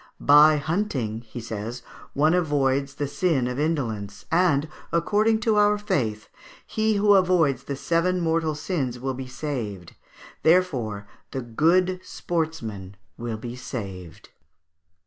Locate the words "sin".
3.07-3.47